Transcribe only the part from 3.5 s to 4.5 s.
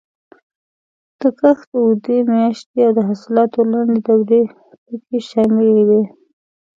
لنډې دورې